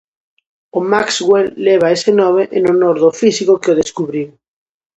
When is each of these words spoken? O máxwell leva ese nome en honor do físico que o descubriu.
O 0.77 0.79
máxwell 0.91 1.47
leva 1.67 1.93
ese 1.97 2.11
nome 2.21 2.43
en 2.57 2.63
honor 2.71 2.95
do 3.03 3.11
físico 3.21 3.53
que 3.61 3.71
o 3.73 3.79
descubriu. 3.81 4.27